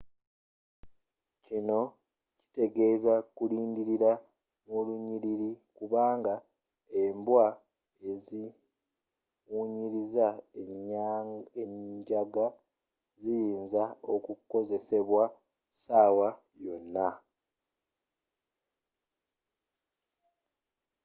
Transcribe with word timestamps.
kino 1.45 1.79
kitegezza 2.43 3.13
kulindila 3.35 4.11
mu 4.67 4.79
lunyilili 4.85 5.49
kubanga 5.77 6.33
embwa 7.03 7.47
eziwunyiliza 8.09 10.27
enjaga 11.63 12.47
ziyinza 13.21 13.83
okukozesebwa 14.13 15.23
sawa 15.83 16.29
yona 16.65 17.07